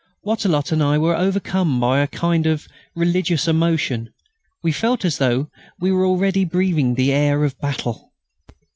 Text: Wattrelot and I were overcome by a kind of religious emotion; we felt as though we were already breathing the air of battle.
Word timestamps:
Wattrelot 0.25 0.71
and 0.71 0.81
I 0.81 0.97
were 0.97 1.15
overcome 1.15 1.79
by 1.79 1.99
a 1.99 2.07
kind 2.07 2.47
of 2.47 2.67
religious 2.95 3.47
emotion; 3.47 4.09
we 4.63 4.71
felt 4.71 5.05
as 5.05 5.19
though 5.19 5.51
we 5.79 5.91
were 5.91 6.07
already 6.07 6.43
breathing 6.43 6.95
the 6.95 7.11
air 7.11 7.43
of 7.43 7.55
battle. 7.59 8.11